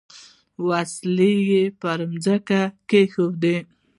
[0.67, 1.33] وسلې
[1.81, 2.59] پر مځکه
[2.89, 3.57] کښېږدي.